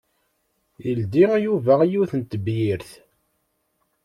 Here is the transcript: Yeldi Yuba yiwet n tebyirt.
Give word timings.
Yeldi 0.83 1.25
Yuba 1.45 1.73
yiwet 1.91 2.11
n 2.15 2.21
tebyirt. 2.23 2.89